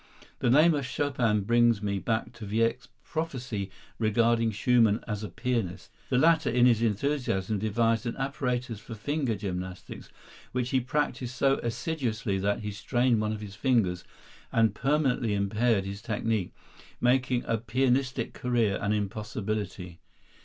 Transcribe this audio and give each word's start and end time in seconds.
The 0.39 0.49
name 0.49 0.73
of 0.73 0.83
Chopin 0.83 1.41
brings 1.41 1.83
me 1.83 1.99
back 1.99 2.33
to 2.33 2.45
Wieck's 2.47 2.87
prophecy 3.03 3.69
regarding 3.99 4.49
Schumann 4.49 5.03
as 5.07 5.23
a 5.23 5.29
pianist. 5.29 5.91
The 6.09 6.17
latter 6.17 6.49
in 6.49 6.65
his 6.65 6.81
enthusiasm 6.81 7.59
devised 7.59 8.07
an 8.07 8.17
apparatus 8.17 8.79
for 8.79 8.95
finger 8.95 9.35
gymnastics 9.35 10.09
which 10.53 10.71
he 10.71 10.79
practised 10.79 11.35
so 11.35 11.59
assiduously 11.61 12.39
that 12.39 12.61
he 12.61 12.71
strained 12.71 13.21
one 13.21 13.31
of 13.31 13.41
his 13.41 13.53
fingers 13.53 14.03
and 14.51 14.73
permanently 14.73 15.35
impaired 15.35 15.85
his 15.85 16.01
technique, 16.01 16.51
making 16.99 17.43
a 17.45 17.59
pianistic 17.59 18.33
career 18.33 18.79
an 18.81 18.93
impossibility. 18.93 19.99